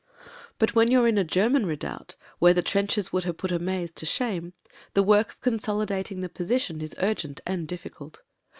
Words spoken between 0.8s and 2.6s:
you're in a German redoubt, where